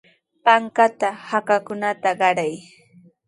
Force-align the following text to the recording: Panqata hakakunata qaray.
Panqata 0.43 1.09
hakakunata 1.29 2.09
qaray. 2.19 2.53